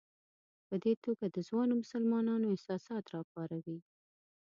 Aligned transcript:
په 0.67 0.75
دې 0.83 0.93
توګه 1.03 1.25
د 1.29 1.37
ځوانو 1.47 1.73
مسلمانانو 1.81 2.45
احساسات 2.55 3.03
راپاروي. 3.15 3.79